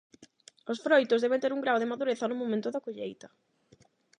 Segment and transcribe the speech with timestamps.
[0.71, 3.27] Os froitos deben ter un grao de madureza no momento da colleita.